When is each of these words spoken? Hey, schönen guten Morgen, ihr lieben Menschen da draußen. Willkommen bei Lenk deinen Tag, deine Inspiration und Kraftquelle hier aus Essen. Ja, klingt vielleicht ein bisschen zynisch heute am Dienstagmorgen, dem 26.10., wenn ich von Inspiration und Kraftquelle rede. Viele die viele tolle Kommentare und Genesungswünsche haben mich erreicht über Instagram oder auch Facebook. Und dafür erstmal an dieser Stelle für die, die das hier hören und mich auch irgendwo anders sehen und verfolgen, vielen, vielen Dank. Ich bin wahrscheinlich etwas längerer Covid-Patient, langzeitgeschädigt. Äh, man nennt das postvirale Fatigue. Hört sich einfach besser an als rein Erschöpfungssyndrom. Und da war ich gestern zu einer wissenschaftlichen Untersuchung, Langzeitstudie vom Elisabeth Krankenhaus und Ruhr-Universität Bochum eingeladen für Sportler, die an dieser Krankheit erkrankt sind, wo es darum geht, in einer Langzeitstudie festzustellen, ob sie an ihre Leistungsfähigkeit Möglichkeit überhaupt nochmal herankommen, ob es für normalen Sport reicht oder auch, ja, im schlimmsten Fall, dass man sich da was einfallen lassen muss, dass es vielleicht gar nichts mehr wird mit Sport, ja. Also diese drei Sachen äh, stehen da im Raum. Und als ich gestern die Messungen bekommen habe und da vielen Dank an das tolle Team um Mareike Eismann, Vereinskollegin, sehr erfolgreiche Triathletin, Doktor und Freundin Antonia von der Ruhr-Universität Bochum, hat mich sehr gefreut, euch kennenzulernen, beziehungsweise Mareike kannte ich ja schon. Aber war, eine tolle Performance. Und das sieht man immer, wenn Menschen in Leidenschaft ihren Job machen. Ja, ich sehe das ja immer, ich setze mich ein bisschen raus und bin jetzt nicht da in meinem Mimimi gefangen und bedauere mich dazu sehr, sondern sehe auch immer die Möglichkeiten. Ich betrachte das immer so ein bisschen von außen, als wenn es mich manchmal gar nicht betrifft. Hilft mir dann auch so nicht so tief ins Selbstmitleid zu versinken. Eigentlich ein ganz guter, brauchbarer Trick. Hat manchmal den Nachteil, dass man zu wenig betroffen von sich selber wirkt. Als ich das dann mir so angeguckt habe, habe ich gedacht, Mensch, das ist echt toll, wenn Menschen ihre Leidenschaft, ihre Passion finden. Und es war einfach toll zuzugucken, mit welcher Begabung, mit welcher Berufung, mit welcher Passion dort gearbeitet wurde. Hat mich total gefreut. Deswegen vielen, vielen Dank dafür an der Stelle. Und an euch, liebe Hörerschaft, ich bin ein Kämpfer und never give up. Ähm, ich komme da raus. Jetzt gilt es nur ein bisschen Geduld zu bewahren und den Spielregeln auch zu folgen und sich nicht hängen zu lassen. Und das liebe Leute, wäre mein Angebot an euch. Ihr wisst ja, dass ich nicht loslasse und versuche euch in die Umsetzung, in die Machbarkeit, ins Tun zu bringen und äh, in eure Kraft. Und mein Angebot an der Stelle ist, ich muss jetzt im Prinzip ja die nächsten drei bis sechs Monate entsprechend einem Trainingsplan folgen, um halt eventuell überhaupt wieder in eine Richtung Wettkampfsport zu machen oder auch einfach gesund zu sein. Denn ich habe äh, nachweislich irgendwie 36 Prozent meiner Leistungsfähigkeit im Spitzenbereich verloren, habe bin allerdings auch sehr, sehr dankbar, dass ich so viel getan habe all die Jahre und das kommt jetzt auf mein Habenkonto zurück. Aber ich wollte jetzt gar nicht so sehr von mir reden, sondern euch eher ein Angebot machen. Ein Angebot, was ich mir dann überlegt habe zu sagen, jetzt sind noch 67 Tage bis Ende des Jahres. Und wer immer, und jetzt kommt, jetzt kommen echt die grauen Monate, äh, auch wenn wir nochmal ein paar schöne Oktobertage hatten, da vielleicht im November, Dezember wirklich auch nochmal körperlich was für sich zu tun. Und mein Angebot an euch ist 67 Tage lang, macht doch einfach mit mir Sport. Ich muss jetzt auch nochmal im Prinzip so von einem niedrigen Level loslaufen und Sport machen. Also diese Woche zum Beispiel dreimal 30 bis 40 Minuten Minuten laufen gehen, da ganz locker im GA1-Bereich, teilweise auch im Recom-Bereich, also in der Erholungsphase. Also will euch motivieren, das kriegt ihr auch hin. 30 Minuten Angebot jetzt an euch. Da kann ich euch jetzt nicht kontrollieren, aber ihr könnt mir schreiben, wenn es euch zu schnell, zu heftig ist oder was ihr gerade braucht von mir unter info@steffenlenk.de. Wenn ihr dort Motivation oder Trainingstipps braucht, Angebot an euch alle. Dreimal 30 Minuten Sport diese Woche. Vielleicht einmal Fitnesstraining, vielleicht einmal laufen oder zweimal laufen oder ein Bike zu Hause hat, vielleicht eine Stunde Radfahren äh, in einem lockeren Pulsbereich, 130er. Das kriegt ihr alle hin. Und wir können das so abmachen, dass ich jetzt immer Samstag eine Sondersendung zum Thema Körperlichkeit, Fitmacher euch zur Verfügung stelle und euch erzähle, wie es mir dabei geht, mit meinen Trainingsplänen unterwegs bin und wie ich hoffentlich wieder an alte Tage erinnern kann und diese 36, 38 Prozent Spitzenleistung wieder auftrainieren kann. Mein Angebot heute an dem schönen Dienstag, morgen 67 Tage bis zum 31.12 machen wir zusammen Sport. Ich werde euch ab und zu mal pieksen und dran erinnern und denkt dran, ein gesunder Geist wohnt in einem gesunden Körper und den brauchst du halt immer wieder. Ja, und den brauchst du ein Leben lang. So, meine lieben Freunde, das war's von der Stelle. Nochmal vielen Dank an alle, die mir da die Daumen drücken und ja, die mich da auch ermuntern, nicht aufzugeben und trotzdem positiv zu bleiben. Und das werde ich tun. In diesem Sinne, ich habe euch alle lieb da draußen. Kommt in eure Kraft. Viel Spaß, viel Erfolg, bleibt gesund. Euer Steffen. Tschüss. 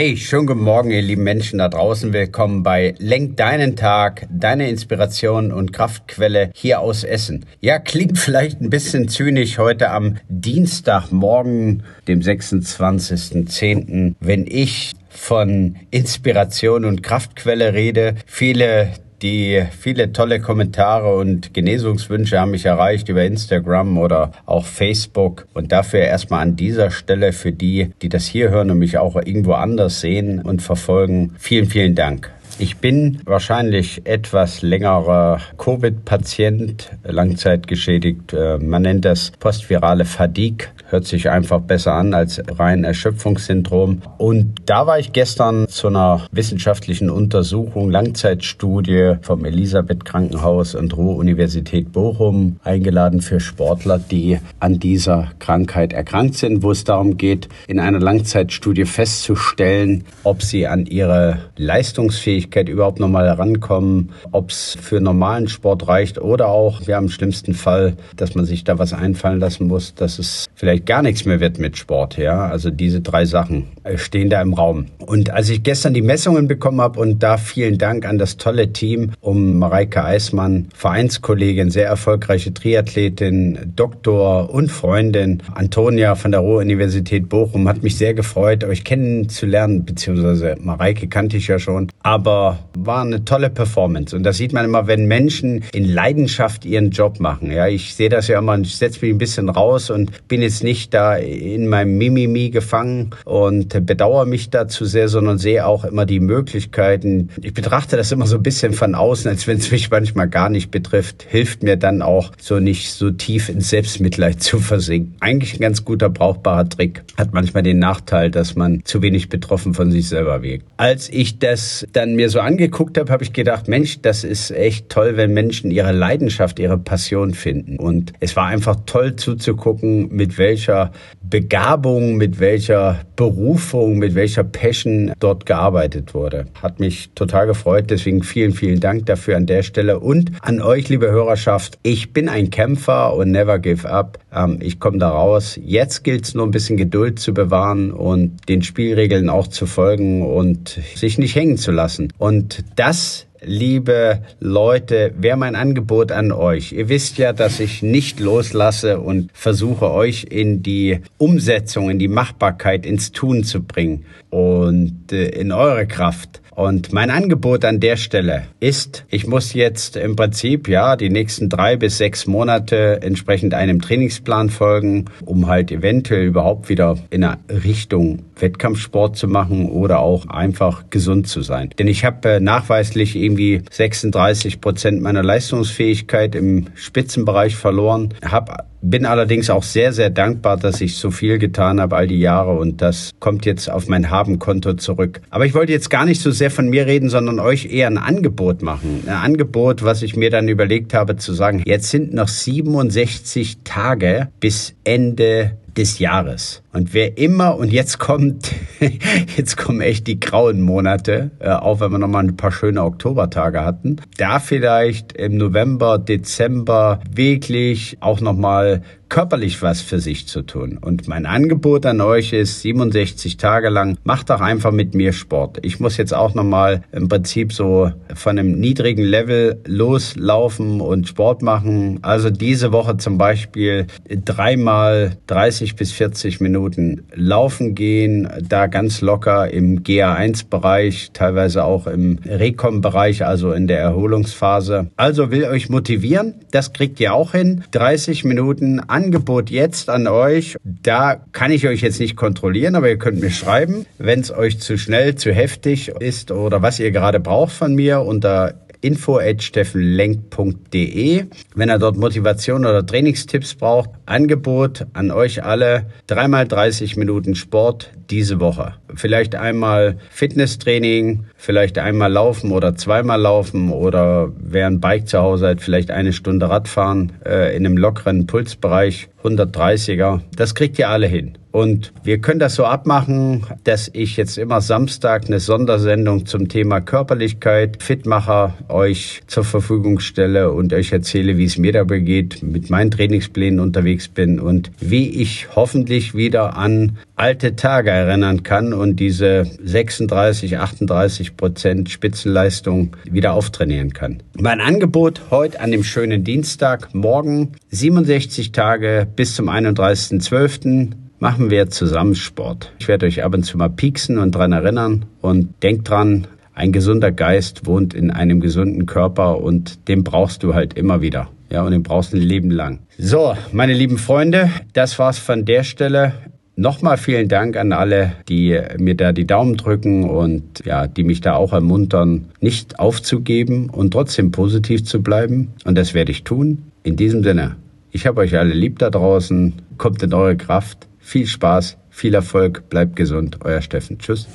Hey, 0.00 0.16
schönen 0.16 0.46
guten 0.46 0.62
Morgen, 0.62 0.92
ihr 0.92 1.02
lieben 1.02 1.24
Menschen 1.24 1.58
da 1.58 1.68
draußen. 1.68 2.12
Willkommen 2.12 2.62
bei 2.62 2.94
Lenk 2.98 3.36
deinen 3.36 3.74
Tag, 3.74 4.28
deine 4.30 4.70
Inspiration 4.70 5.50
und 5.50 5.72
Kraftquelle 5.72 6.52
hier 6.54 6.78
aus 6.78 7.02
Essen. 7.02 7.44
Ja, 7.60 7.80
klingt 7.80 8.16
vielleicht 8.20 8.60
ein 8.60 8.70
bisschen 8.70 9.08
zynisch 9.08 9.58
heute 9.58 9.90
am 9.90 10.18
Dienstagmorgen, 10.28 11.82
dem 12.06 12.20
26.10., 12.20 14.14
wenn 14.20 14.46
ich 14.46 14.92
von 15.08 15.74
Inspiration 15.90 16.84
und 16.84 17.02
Kraftquelle 17.02 17.74
rede. 17.74 18.14
Viele 18.24 18.92
die 19.22 19.64
viele 19.78 20.12
tolle 20.12 20.40
Kommentare 20.40 21.16
und 21.16 21.54
Genesungswünsche 21.54 22.40
haben 22.40 22.52
mich 22.52 22.64
erreicht 22.64 23.08
über 23.08 23.24
Instagram 23.24 23.98
oder 23.98 24.32
auch 24.46 24.64
Facebook. 24.64 25.46
Und 25.54 25.72
dafür 25.72 26.00
erstmal 26.00 26.42
an 26.42 26.56
dieser 26.56 26.90
Stelle 26.90 27.32
für 27.32 27.52
die, 27.52 27.90
die 28.02 28.08
das 28.08 28.26
hier 28.26 28.50
hören 28.50 28.70
und 28.70 28.78
mich 28.78 28.98
auch 28.98 29.16
irgendwo 29.16 29.52
anders 29.52 30.00
sehen 30.00 30.40
und 30.40 30.62
verfolgen, 30.62 31.34
vielen, 31.38 31.66
vielen 31.66 31.94
Dank. 31.94 32.30
Ich 32.60 32.78
bin 32.78 33.20
wahrscheinlich 33.24 34.02
etwas 34.04 34.62
längerer 34.62 35.38
Covid-Patient, 35.58 36.90
langzeitgeschädigt. 37.04 38.32
Äh, 38.32 38.58
man 38.58 38.82
nennt 38.82 39.04
das 39.04 39.30
postvirale 39.38 40.04
Fatigue. 40.04 40.66
Hört 40.88 41.04
sich 41.04 41.30
einfach 41.30 41.60
besser 41.60 41.92
an 41.92 42.14
als 42.14 42.42
rein 42.58 42.82
Erschöpfungssyndrom. 42.82 44.02
Und 44.16 44.54
da 44.66 44.88
war 44.88 44.98
ich 44.98 45.12
gestern 45.12 45.68
zu 45.68 45.86
einer 45.86 46.26
wissenschaftlichen 46.32 47.10
Untersuchung, 47.10 47.90
Langzeitstudie 47.90 49.14
vom 49.20 49.44
Elisabeth 49.44 50.04
Krankenhaus 50.04 50.74
und 50.74 50.96
Ruhr-Universität 50.96 51.92
Bochum 51.92 52.58
eingeladen 52.64 53.20
für 53.20 53.38
Sportler, 53.38 54.00
die 54.00 54.40
an 54.58 54.80
dieser 54.80 55.30
Krankheit 55.38 55.92
erkrankt 55.92 56.34
sind, 56.34 56.64
wo 56.64 56.72
es 56.72 56.82
darum 56.82 57.18
geht, 57.18 57.48
in 57.68 57.78
einer 57.78 58.00
Langzeitstudie 58.00 58.86
festzustellen, 58.86 60.04
ob 60.24 60.42
sie 60.42 60.66
an 60.66 60.86
ihre 60.86 61.38
Leistungsfähigkeit 61.56 62.47
Möglichkeit 62.48 62.68
überhaupt 62.70 62.98
nochmal 62.98 63.26
herankommen, 63.26 64.10
ob 64.32 64.50
es 64.50 64.76
für 64.80 65.00
normalen 65.00 65.48
Sport 65.48 65.86
reicht 65.86 66.18
oder 66.18 66.48
auch, 66.48 66.80
ja, 66.82 66.98
im 66.98 67.10
schlimmsten 67.10 67.52
Fall, 67.52 67.94
dass 68.16 68.34
man 68.34 68.46
sich 68.46 68.64
da 68.64 68.78
was 68.78 68.94
einfallen 68.94 69.38
lassen 69.38 69.66
muss, 69.66 69.94
dass 69.94 70.18
es 70.18 70.46
vielleicht 70.54 70.86
gar 70.86 71.02
nichts 71.02 71.26
mehr 71.26 71.40
wird 71.40 71.58
mit 71.58 71.76
Sport, 71.76 72.16
ja. 72.16 72.48
Also 72.48 72.70
diese 72.70 73.00
drei 73.00 73.26
Sachen 73.26 73.64
äh, 73.84 73.98
stehen 73.98 74.30
da 74.30 74.40
im 74.40 74.54
Raum. 74.54 74.86
Und 74.98 75.30
als 75.30 75.50
ich 75.50 75.62
gestern 75.62 75.92
die 75.92 76.02
Messungen 76.02 76.48
bekommen 76.48 76.80
habe 76.80 76.98
und 76.98 77.22
da 77.22 77.36
vielen 77.36 77.76
Dank 77.76 78.06
an 78.06 78.16
das 78.16 78.38
tolle 78.38 78.72
Team 78.72 79.12
um 79.20 79.58
Mareike 79.58 80.04
Eismann, 80.04 80.68
Vereinskollegin, 80.74 81.70
sehr 81.70 81.86
erfolgreiche 81.86 82.54
Triathletin, 82.54 83.72
Doktor 83.76 84.50
und 84.50 84.70
Freundin 84.70 85.42
Antonia 85.54 86.14
von 86.14 86.30
der 86.30 86.40
Ruhr-Universität 86.40 87.28
Bochum, 87.28 87.68
hat 87.68 87.82
mich 87.82 87.98
sehr 87.98 88.14
gefreut, 88.14 88.64
euch 88.64 88.84
kennenzulernen, 88.84 89.84
beziehungsweise 89.84 90.56
Mareike 90.60 91.08
kannte 91.08 91.36
ich 91.36 91.48
ja 91.48 91.58
schon. 91.58 91.88
Aber 92.02 92.37
war, 92.76 93.02
eine 93.02 93.24
tolle 93.24 93.50
Performance. 93.50 94.14
Und 94.14 94.22
das 94.22 94.36
sieht 94.36 94.52
man 94.52 94.64
immer, 94.64 94.86
wenn 94.86 95.06
Menschen 95.06 95.64
in 95.72 95.84
Leidenschaft 95.84 96.64
ihren 96.64 96.90
Job 96.90 97.20
machen. 97.20 97.50
Ja, 97.50 97.66
ich 97.66 97.94
sehe 97.94 98.08
das 98.08 98.28
ja 98.28 98.38
immer, 98.38 98.58
ich 98.58 98.76
setze 98.76 99.04
mich 99.04 99.14
ein 99.14 99.18
bisschen 99.18 99.48
raus 99.48 99.90
und 99.90 100.28
bin 100.28 100.42
jetzt 100.42 100.62
nicht 100.62 100.94
da 100.94 101.16
in 101.16 101.66
meinem 101.68 101.98
Mimimi 101.98 102.50
gefangen 102.50 103.10
und 103.24 103.86
bedauere 103.86 104.26
mich 104.26 104.50
dazu 104.50 104.84
sehr, 104.84 105.08
sondern 105.08 105.38
sehe 105.38 105.66
auch 105.66 105.84
immer 105.84 106.06
die 106.06 106.20
Möglichkeiten. 106.20 107.30
Ich 107.42 107.54
betrachte 107.54 107.96
das 107.96 108.12
immer 108.12 108.26
so 108.26 108.36
ein 108.36 108.42
bisschen 108.42 108.72
von 108.72 108.94
außen, 108.94 109.30
als 109.30 109.46
wenn 109.46 109.58
es 109.58 109.70
mich 109.70 109.90
manchmal 109.90 110.28
gar 110.28 110.50
nicht 110.50 110.70
betrifft. 110.70 111.24
Hilft 111.28 111.62
mir 111.62 111.76
dann 111.76 112.02
auch 112.02 112.32
so 112.40 112.60
nicht 112.60 112.92
so 112.92 113.10
tief 113.10 113.48
ins 113.48 113.70
Selbstmitleid 113.70 114.42
zu 114.42 114.58
versinken. 114.58 115.16
Eigentlich 115.20 115.54
ein 115.54 115.60
ganz 115.60 115.84
guter, 115.84 116.08
brauchbarer 116.08 116.68
Trick. 116.68 117.02
Hat 117.16 117.32
manchmal 117.32 117.62
den 117.62 117.78
Nachteil, 117.78 118.30
dass 118.30 118.54
man 118.54 118.82
zu 118.84 119.02
wenig 119.02 119.28
betroffen 119.28 119.74
von 119.74 119.90
sich 119.90 120.08
selber 120.08 120.42
wirkt. 120.42 120.66
Als 120.76 121.08
ich 121.08 121.38
das 121.38 121.86
dann 121.92 122.14
mir 122.14 122.27
so 122.28 122.40
angeguckt 122.40 122.98
habe, 122.98 123.12
habe 123.12 123.24
ich 123.24 123.32
gedacht, 123.32 123.68
Mensch, 123.68 124.00
das 124.02 124.24
ist 124.24 124.50
echt 124.50 124.88
toll, 124.88 125.16
wenn 125.16 125.32
Menschen 125.32 125.70
ihre 125.70 125.92
Leidenschaft, 125.92 126.58
ihre 126.58 126.78
Passion 126.78 127.34
finden. 127.34 127.78
Und 127.78 128.12
es 128.20 128.36
war 128.36 128.46
einfach 128.46 128.76
toll 128.86 129.16
zuzugucken, 129.16 130.08
mit 130.14 130.38
welcher 130.38 130.92
Begabung, 131.30 132.16
mit 132.16 132.40
welcher 132.40 133.00
Berufung, 133.16 133.98
mit 133.98 134.14
welcher 134.14 134.44
Passion 134.44 135.12
dort 135.20 135.46
gearbeitet 135.46 136.14
wurde. 136.14 136.46
Hat 136.62 136.80
mich 136.80 137.10
total 137.14 137.46
gefreut. 137.46 137.90
Deswegen 137.90 138.22
vielen, 138.22 138.52
vielen 138.52 138.80
Dank 138.80 139.06
dafür 139.06 139.36
an 139.36 139.46
der 139.46 139.62
Stelle. 139.62 140.00
Und 140.00 140.32
an 140.42 140.60
euch, 140.60 140.88
liebe 140.88 141.10
Hörerschaft, 141.10 141.78
ich 141.82 142.12
bin 142.12 142.28
ein 142.28 142.50
Kämpfer 142.50 143.14
und 143.14 143.30
never 143.30 143.58
give 143.58 143.88
up. 143.88 144.18
Ähm, 144.32 144.58
ich 144.60 144.80
komme 144.80 144.98
da 144.98 145.10
raus. 145.10 145.58
Jetzt 145.62 146.04
gilt 146.04 146.24
es 146.24 146.34
nur 146.34 146.46
ein 146.46 146.50
bisschen 146.50 146.76
Geduld 146.76 147.18
zu 147.18 147.34
bewahren 147.34 147.92
und 147.92 148.48
den 148.48 148.62
Spielregeln 148.62 149.28
auch 149.28 149.46
zu 149.48 149.66
folgen 149.66 150.22
und 150.22 150.80
sich 150.94 151.18
nicht 151.18 151.34
hängen 151.34 151.56
zu 151.56 151.72
lassen. 151.72 152.12
Und 152.18 152.64
das 152.76 153.27
liebe 153.40 154.22
Leute, 154.40 155.12
wäre 155.18 155.36
mein 155.36 155.54
Angebot 155.54 156.12
an 156.12 156.32
euch. 156.32 156.72
Ihr 156.72 156.88
wisst 156.88 157.18
ja, 157.18 157.32
dass 157.32 157.60
ich 157.60 157.82
nicht 157.82 158.20
loslasse 158.20 159.00
und 159.00 159.30
versuche 159.32 159.90
euch 159.90 160.26
in 160.30 160.62
die 160.62 161.00
Umsetzung, 161.18 161.90
in 161.90 161.98
die 161.98 162.08
Machbarkeit, 162.08 162.86
ins 162.86 163.12
Tun 163.12 163.44
zu 163.44 163.62
bringen 163.62 164.04
und 164.30 165.12
äh, 165.12 165.28
in 165.28 165.52
eure 165.52 165.86
Kraft. 165.86 166.40
Und 166.58 166.92
mein 166.92 167.10
Angebot 167.10 167.64
an 167.64 167.78
der 167.78 167.96
Stelle 167.96 168.42
ist, 168.58 169.04
ich 169.10 169.28
muss 169.28 169.52
jetzt 169.52 169.96
im 169.96 170.16
Prinzip 170.16 170.66
ja 170.66 170.96
die 170.96 171.08
nächsten 171.08 171.48
drei 171.48 171.76
bis 171.76 171.98
sechs 171.98 172.26
Monate 172.26 173.00
entsprechend 173.00 173.54
einem 173.54 173.80
Trainingsplan 173.80 174.50
folgen, 174.50 175.04
um 175.24 175.46
halt 175.46 175.70
eventuell 175.70 176.26
überhaupt 176.26 176.68
wieder 176.68 176.98
in 177.10 177.22
eine 177.22 177.38
Richtung 177.48 178.24
Wettkampfsport 178.40 179.16
zu 179.16 179.28
machen 179.28 179.70
oder 179.70 180.00
auch 180.00 180.26
einfach 180.26 180.90
gesund 180.90 181.28
zu 181.28 181.42
sein. 181.42 181.70
Denn 181.78 181.86
ich 181.86 182.04
habe 182.04 182.28
äh, 182.28 182.40
nachweislich 182.40 183.14
irgendwie 183.28 183.62
36 183.70 184.60
Prozent 184.60 185.02
meiner 185.02 185.22
Leistungsfähigkeit 185.22 186.34
im 186.34 186.66
Spitzenbereich 186.74 187.56
verloren, 187.56 188.14
habe 188.24 188.64
bin 188.80 189.06
allerdings 189.06 189.50
auch 189.50 189.62
sehr, 189.62 189.92
sehr 189.92 190.10
dankbar, 190.10 190.56
dass 190.56 190.80
ich 190.80 190.96
so 190.96 191.10
viel 191.10 191.38
getan 191.38 191.80
habe 191.80 191.96
all 191.96 192.06
die 192.06 192.20
Jahre 192.20 192.52
und 192.52 192.80
das 192.80 193.10
kommt 193.18 193.44
jetzt 193.44 193.68
auf 193.68 193.88
mein 193.88 194.10
Habenkonto 194.10 194.74
zurück. 194.74 195.20
Aber 195.30 195.46
ich 195.46 195.54
wollte 195.54 195.72
jetzt 195.72 195.90
gar 195.90 196.04
nicht 196.04 196.20
so 196.20 196.30
sehr 196.30 196.50
von 196.50 196.68
mir 196.68 196.86
reden, 196.86 197.08
sondern 197.08 197.40
euch 197.40 197.66
eher 197.66 197.88
ein 197.88 197.98
Angebot 197.98 198.62
machen. 198.62 199.02
Ein 199.06 199.12
Angebot, 199.12 199.82
was 199.82 200.02
ich 200.02 200.16
mir 200.16 200.30
dann 200.30 200.48
überlegt 200.48 200.94
habe 200.94 201.16
zu 201.16 201.32
sagen, 201.32 201.62
jetzt 201.66 201.90
sind 201.90 202.14
noch 202.14 202.28
67 202.28 203.58
Tage 203.64 204.28
bis 204.40 204.74
Ende 204.84 205.56
des 205.76 205.98
Jahres. 205.98 206.62
Und 206.78 206.94
wer 206.94 207.18
immer, 207.18 207.56
und 207.56 207.72
jetzt 207.72 207.98
kommt, 207.98 208.52
jetzt 209.36 209.56
kommen 209.56 209.80
echt 209.80 210.06
die 210.06 210.20
grauen 210.20 210.60
Monate, 210.60 211.32
äh, 211.40 211.48
auch 211.50 211.80
wenn 211.80 211.90
wir 211.90 211.98
nochmal 211.98 212.22
ein 212.22 212.36
paar 212.36 212.52
schöne 212.52 212.84
Oktobertage 212.84 213.64
hatten, 213.64 213.96
da 214.16 214.38
vielleicht 214.38 215.12
im 215.14 215.36
November, 215.36 215.98
Dezember 215.98 217.00
wirklich 217.12 217.96
auch 217.98 218.20
nochmal 218.20 218.82
körperlich 219.08 219.62
was 219.62 219.80
für 219.80 220.00
sich 220.00 220.28
zu 220.28 220.42
tun. 220.42 220.78
Und 220.80 221.08
mein 221.08 221.26
Angebot 221.26 221.86
an 221.86 222.00
euch 222.00 222.32
ist 222.32 222.60
67 222.60 223.36
Tage 223.36 223.68
lang, 223.68 223.96
macht 224.04 224.30
doch 224.30 224.40
einfach 224.40 224.70
mit 224.70 224.94
mir 224.94 225.12
Sport. 225.12 225.58
Ich 225.62 225.80
muss 225.80 225.96
jetzt 225.96 226.14
auch 226.14 226.34
nochmal 226.34 226.82
im 226.92 227.08
Prinzip 227.08 227.52
so 227.52 227.90
von 228.14 228.38
einem 228.38 228.58
niedrigen 228.58 229.02
Level 229.02 229.60
loslaufen 229.66 230.80
und 230.80 231.08
Sport 231.08 231.42
machen. 231.42 231.98
Also 232.02 232.30
diese 232.30 232.72
Woche 232.72 232.96
zum 232.98 233.18
Beispiel 233.18 233.86
dreimal 234.08 235.16
30 235.26 235.76
bis 235.76 235.92
40 235.92 236.40
Minuten 236.40 236.67
Minuten 236.68 237.06
laufen 237.14 237.74
gehen, 237.74 238.28
da 238.46 238.66
ganz 238.66 239.00
locker 239.00 239.50
im 239.50 239.82
GA1-Bereich, 239.82 241.10
teilweise 241.12 241.64
auch 241.64 241.86
im 241.86 242.18
Recom-Bereich, 242.24 243.24
also 243.24 243.52
in 243.52 243.66
der 243.66 243.80
Erholungsphase. 243.80 244.88
Also 244.96 245.30
will 245.30 245.44
euch 245.44 245.68
motivieren, 245.68 246.34
das 246.50 246.72
kriegt 246.72 247.00
ihr 247.00 247.14
auch 247.14 247.32
hin. 247.32 247.64
30 247.70 248.24
Minuten 248.24 248.80
Angebot 248.80 249.50
jetzt 249.50 249.88
an 249.88 250.06
euch. 250.06 250.56
Da 250.62 251.20
kann 251.32 251.50
ich 251.50 251.66
euch 251.66 251.80
jetzt 251.80 252.00
nicht 252.00 252.16
kontrollieren, 252.16 252.74
aber 252.74 252.88
ihr 252.88 252.98
könnt 252.98 253.20
mir 253.20 253.30
schreiben, 253.30 253.86
wenn 253.98 254.20
es 254.20 254.30
euch 254.30 254.60
zu 254.60 254.76
schnell, 254.76 255.14
zu 255.14 255.32
heftig 255.32 255.88
ist 256.00 256.30
oder 256.30 256.60
was 256.62 256.78
ihr 256.80 256.90
gerade 256.90 257.20
braucht 257.20 257.52
von 257.52 257.74
mir 257.74 258.00
unter 258.00 258.54
info@steffenlenk.de. 258.80 261.26
Wenn 261.54 261.70
ihr 261.70 261.78
dort 261.78 261.96
Motivation 261.96 262.64
oder 262.64 262.84
Trainingstipps 262.84 263.54
braucht, 263.54 263.90
Angebot 264.06 264.86
an 264.92 265.10
euch 265.10 265.44
alle. 265.44 265.86
Dreimal 266.06 266.46
30 266.46 266.96
Minuten 266.96 267.34
Sport 267.34 267.90
diese 268.10 268.40
Woche. 268.40 268.74
Vielleicht 268.94 269.34
einmal 269.34 269.98
Fitnesstraining, 270.10 271.24
vielleicht 271.36 271.78
einmal 271.78 272.12
laufen 272.12 272.52
oder 272.52 272.74
zweimal 272.74 273.20
laufen 273.20 273.70
oder 273.70 274.32
ein 274.52 274.80
Bike 274.80 275.08
zu 275.08 275.18
Hause 275.18 275.48
hat, 275.48 275.60
vielleicht 275.60 275.90
eine 275.90 276.12
Stunde 276.12 276.48
Radfahren 276.48 277.12
äh, 277.24 277.56
in 277.56 277.66
einem 277.66 277.76
lockeren 277.76 278.26
Pulsbereich, 278.26 279.08
130er. 279.22 280.20
Das 280.36 280.54
kriegt 280.54 280.78
ihr 280.78 280.88
alle 280.88 281.06
hin. 281.06 281.36
Und 281.50 281.92
wir 282.04 282.18
können 282.18 282.38
das 282.38 282.54
so 282.54 282.66
abmachen, 282.66 283.44
dass 283.64 283.90
ich 283.92 284.16
jetzt 284.16 284.36
immer 284.36 284.60
Samstag 284.60 285.24
eine 285.26 285.40
Sondersendung 285.40 286.26
zum 286.26 286.48
Thema 286.48 286.80
Körperlichkeit, 286.80 287.82
Fitmacher 287.82 288.54
euch 288.68 289.22
zur 289.26 289.44
Verfügung 289.44 289.98
stelle 289.98 290.52
und 290.52 290.72
euch 290.72 290.92
erzähle, 290.92 291.38
wie 291.38 291.46
es 291.46 291.56
mir 291.56 291.72
dabei 291.72 292.00
geht, 292.00 292.42
mit 292.42 292.68
meinen 292.70 292.90
Trainingsplänen 292.90 293.60
unterwegs 293.60 294.08
bin 294.08 294.40
und 294.40 294.70
wie 294.78 295.08
ich 295.08 295.48
hoffentlich 295.56 296.14
wieder 296.14 296.56
an 296.56 296.98
alte 297.16 297.56
Tage 297.56 297.90
erinnern 297.98 298.42
kann 298.42 298.72
und 298.72 298.96
diese 298.96 299.44
36, 299.62 300.58
38 300.58 301.36
Prozent 301.36 301.90
Spitzenleistung 301.90 302.96
wieder 303.04 303.34
auftrainieren 303.34 303.92
kann. 303.92 304.22
Mein 304.38 304.60
Angebot 304.60 305.22
heute 305.30 305.60
an 305.60 305.70
dem 305.70 305.84
schönen 305.84 306.24
Dienstag, 306.24 306.94
morgen 306.94 307.52
67 307.70 308.52
Tage 308.52 309.06
bis 309.14 309.34
zum 309.34 309.48
31.12 309.48 310.90
machen 311.18 311.50
wir 311.50 311.68
zusammen 311.68 312.14
Sport. 312.14 312.72
Ich 312.78 312.88
werde 312.88 313.06
euch 313.06 313.24
ab 313.24 313.34
und 313.34 313.42
zu 313.42 313.58
mal 313.58 313.70
pieksen 313.70 314.18
und 314.18 314.32
dran 314.32 314.52
erinnern 314.52 315.06
und 315.20 315.62
denkt 315.62 315.88
dran, 315.88 316.26
ein 316.54 316.72
gesunder 316.72 317.12
Geist 317.12 317.66
wohnt 317.66 317.94
in 317.94 318.10
einem 318.10 318.40
gesunden 318.40 318.86
Körper 318.86 319.40
und 319.40 319.88
den 319.88 320.02
brauchst 320.02 320.42
du 320.42 320.54
halt 320.54 320.74
immer 320.74 321.00
wieder. 321.02 321.28
Ja, 321.50 321.62
und 321.62 321.70
den 321.70 321.82
brauchst 321.82 322.12
du 322.12 322.16
ein 322.16 322.22
Leben 322.22 322.50
lang. 322.50 322.80
So, 322.98 323.34
meine 323.52 323.72
lieben 323.72 323.96
Freunde, 323.96 324.50
das 324.72 324.98
war's 324.98 325.18
von 325.18 325.44
der 325.44 325.62
Stelle. 325.62 326.12
Nochmal 326.60 326.96
vielen 326.96 327.28
Dank 327.28 327.56
an 327.56 327.72
alle, 327.72 328.14
die 328.28 328.60
mir 328.78 328.96
da 328.96 329.12
die 329.12 329.28
Daumen 329.28 329.56
drücken 329.56 330.10
und 330.10 330.64
ja, 330.64 330.88
die 330.88 331.04
mich 331.04 331.20
da 331.20 331.34
auch 331.34 331.52
ermuntern, 331.52 332.30
nicht 332.40 332.80
aufzugeben 332.80 333.70
und 333.70 333.92
trotzdem 333.92 334.32
positiv 334.32 334.82
zu 334.82 335.00
bleiben. 335.00 335.52
Und 335.64 335.78
das 335.78 335.94
werde 335.94 336.10
ich 336.10 336.24
tun. 336.24 336.64
In 336.82 336.96
diesem 336.96 337.22
Sinne, 337.22 337.54
ich 337.92 338.08
habe 338.08 338.22
euch 338.22 338.36
alle 338.36 338.54
lieb 338.54 338.80
da 338.80 338.90
draußen. 338.90 339.54
Kommt 339.76 340.02
in 340.02 340.12
eure 340.12 340.36
Kraft. 340.36 340.88
Viel 340.98 341.28
Spaß, 341.28 341.76
viel 341.90 342.14
Erfolg, 342.14 342.68
bleibt 342.68 342.96
gesund. 342.96 343.38
Euer 343.44 343.62
Steffen. 343.62 344.00
Tschüss. 344.00 344.26